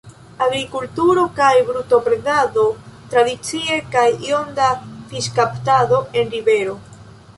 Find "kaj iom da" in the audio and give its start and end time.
3.97-4.71